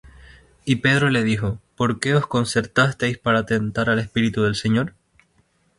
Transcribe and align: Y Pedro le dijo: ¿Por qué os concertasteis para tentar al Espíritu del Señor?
Y 0.65 0.77
Pedro 0.77 1.11
le 1.11 1.23
dijo: 1.23 1.59
¿Por 1.77 1.99
qué 1.99 2.15
os 2.15 2.25
concertasteis 2.25 3.19
para 3.19 3.45
tentar 3.45 3.87
al 3.87 3.99
Espíritu 3.99 4.41
del 4.41 4.55
Señor? 4.55 4.95